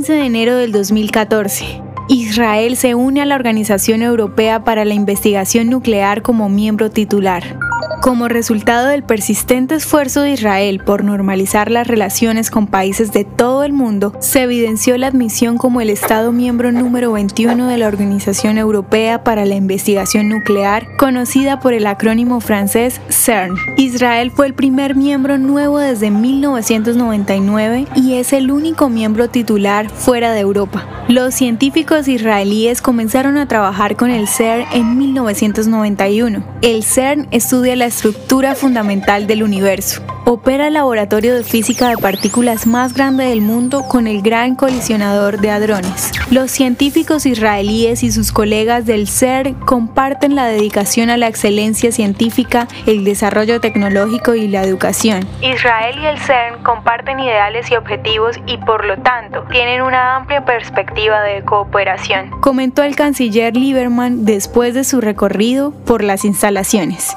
15 0.00 0.14
de 0.14 0.24
enero 0.24 0.56
del 0.56 0.72
2014. 0.72 1.82
Israel 2.08 2.78
se 2.78 2.94
une 2.94 3.20
a 3.20 3.26
la 3.26 3.34
Organización 3.34 4.00
Europea 4.00 4.64
para 4.64 4.86
la 4.86 4.94
Investigación 4.94 5.68
Nuclear 5.68 6.22
como 6.22 6.48
miembro 6.48 6.90
titular. 6.90 7.58
Como 8.00 8.28
resultado 8.28 8.88
del 8.88 9.02
persistente 9.02 9.74
esfuerzo 9.74 10.22
de 10.22 10.30
Israel 10.30 10.80
por 10.82 11.04
normalizar 11.04 11.70
las 11.70 11.86
relaciones 11.86 12.50
con 12.50 12.66
países 12.66 13.12
de 13.12 13.24
todo 13.26 13.62
el 13.62 13.74
mundo, 13.74 14.14
se 14.20 14.42
evidenció 14.42 14.96
la 14.96 15.08
admisión 15.08 15.58
como 15.58 15.82
el 15.82 15.90
Estado 15.90 16.32
miembro 16.32 16.72
número 16.72 17.12
21 17.12 17.66
de 17.66 17.76
la 17.76 17.88
Organización 17.88 18.56
Europea 18.56 19.22
para 19.22 19.44
la 19.44 19.54
Investigación 19.54 20.30
Nuclear, 20.30 20.86
conocida 20.96 21.60
por 21.60 21.74
el 21.74 21.86
acrónimo 21.86 22.40
francés 22.40 23.02
CERN. 23.10 23.56
Israel 23.76 24.30
fue 24.30 24.46
el 24.46 24.54
primer 24.54 24.94
miembro 24.96 25.36
nuevo 25.36 25.78
desde 25.78 26.10
1999 26.10 27.86
y 27.96 28.14
es 28.14 28.32
el 28.32 28.50
único 28.50 28.88
miembro 28.88 29.28
titular 29.28 29.90
fuera 29.90 30.32
de 30.32 30.40
Europa. 30.40 30.86
Los 31.08 31.34
científicos 31.34 32.08
israelíes 32.08 32.80
comenzaron 32.80 33.36
a 33.36 33.46
trabajar 33.46 33.96
con 33.96 34.10
el 34.10 34.26
CERN 34.26 34.64
en 34.72 34.96
1991. 34.96 36.44
El 36.62 36.82
CERN 36.82 37.28
estudia 37.30 37.76
la 37.76 37.89
estructura 37.90 38.54
fundamental 38.54 39.26
del 39.26 39.42
universo. 39.42 40.02
Opera 40.24 40.68
el 40.68 40.74
laboratorio 40.74 41.34
de 41.34 41.42
física 41.42 41.88
de 41.88 41.96
partículas 41.96 42.66
más 42.66 42.94
grande 42.94 43.24
del 43.24 43.40
mundo 43.40 43.82
con 43.88 44.06
el 44.06 44.22
Gran 44.22 44.54
Colisionador 44.54 45.40
de 45.40 45.50
Hadrones. 45.50 46.12
Los 46.30 46.52
científicos 46.52 47.26
israelíes 47.26 48.04
y 48.04 48.12
sus 48.12 48.30
colegas 48.30 48.86
del 48.86 49.08
CERN 49.08 49.54
comparten 49.54 50.36
la 50.36 50.46
dedicación 50.46 51.10
a 51.10 51.16
la 51.16 51.26
excelencia 51.26 51.90
científica, 51.90 52.68
el 52.86 53.04
desarrollo 53.04 53.60
tecnológico 53.60 54.34
y 54.34 54.46
la 54.46 54.62
educación. 54.62 55.26
Israel 55.42 55.98
y 56.00 56.06
el 56.06 56.18
CERN 56.18 56.62
comparten 56.62 57.18
ideales 57.18 57.68
y 57.70 57.74
objetivos 57.74 58.36
y 58.46 58.56
por 58.58 58.84
lo 58.84 58.98
tanto 58.98 59.42
tienen 59.50 59.82
una 59.82 60.16
amplia 60.16 60.44
perspectiva 60.44 61.22
de 61.22 61.42
cooperación, 61.44 62.30
comentó 62.40 62.84
el 62.84 62.94
canciller 62.94 63.56
Lieberman 63.56 64.24
después 64.24 64.74
de 64.74 64.84
su 64.84 65.00
recorrido 65.00 65.72
por 65.84 66.04
las 66.04 66.24
instalaciones. 66.24 67.16